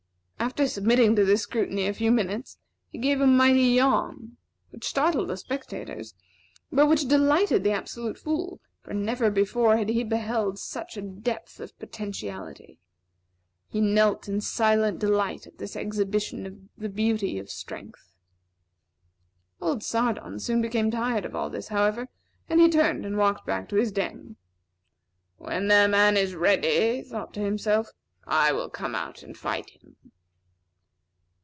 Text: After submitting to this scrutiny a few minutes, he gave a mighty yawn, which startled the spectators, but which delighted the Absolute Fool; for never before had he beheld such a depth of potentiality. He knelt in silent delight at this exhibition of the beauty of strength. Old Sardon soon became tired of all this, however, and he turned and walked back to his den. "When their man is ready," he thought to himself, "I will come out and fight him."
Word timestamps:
After 0.41 0.67
submitting 0.67 1.15
to 1.15 1.23
this 1.23 1.43
scrutiny 1.43 1.85
a 1.87 1.93
few 1.93 2.11
minutes, 2.11 2.57
he 2.89 2.97
gave 2.97 3.21
a 3.21 3.27
mighty 3.27 3.61
yawn, 3.61 4.37
which 4.71 4.87
startled 4.87 5.27
the 5.29 5.37
spectators, 5.37 6.15
but 6.71 6.87
which 6.87 7.07
delighted 7.07 7.63
the 7.63 7.71
Absolute 7.71 8.17
Fool; 8.17 8.59
for 8.81 8.93
never 8.95 9.29
before 9.29 9.77
had 9.77 9.87
he 9.89 10.03
beheld 10.03 10.57
such 10.57 10.97
a 10.97 11.01
depth 11.03 11.59
of 11.59 11.77
potentiality. 11.77 12.79
He 13.69 13.79
knelt 13.81 14.27
in 14.27 14.41
silent 14.41 14.97
delight 14.97 15.45
at 15.45 15.59
this 15.59 15.75
exhibition 15.77 16.45
of 16.47 16.57
the 16.75 16.89
beauty 16.89 17.37
of 17.37 17.49
strength. 17.51 18.15
Old 19.61 19.83
Sardon 19.83 20.39
soon 20.39 20.59
became 20.61 20.89
tired 20.89 21.23
of 21.23 21.35
all 21.35 21.51
this, 21.51 21.67
however, 21.67 22.09
and 22.49 22.59
he 22.59 22.67
turned 22.67 23.05
and 23.05 23.15
walked 23.15 23.45
back 23.45 23.69
to 23.69 23.75
his 23.75 23.91
den. 23.91 24.37
"When 25.37 25.67
their 25.67 25.87
man 25.87 26.17
is 26.17 26.33
ready," 26.33 26.97
he 26.97 27.01
thought 27.03 27.31
to 27.35 27.41
himself, 27.41 27.91
"I 28.25 28.51
will 28.51 28.69
come 28.71 28.95
out 28.95 29.21
and 29.21 29.37
fight 29.37 29.69
him." 29.69 29.95